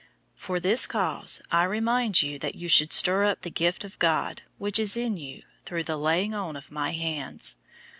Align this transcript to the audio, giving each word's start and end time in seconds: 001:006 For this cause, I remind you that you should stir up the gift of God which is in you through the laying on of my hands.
001:006 0.35 0.37
For 0.41 0.59
this 0.59 0.87
cause, 0.87 1.41
I 1.51 1.63
remind 1.63 2.23
you 2.23 2.39
that 2.39 2.55
you 2.55 2.67
should 2.67 2.91
stir 2.91 3.23
up 3.25 3.41
the 3.41 3.51
gift 3.51 3.83
of 3.83 3.99
God 3.99 4.41
which 4.57 4.79
is 4.79 4.97
in 4.97 5.15
you 5.15 5.43
through 5.63 5.83
the 5.83 5.95
laying 5.95 6.33
on 6.33 6.55
of 6.55 6.71
my 6.71 6.89
hands. 6.91 7.57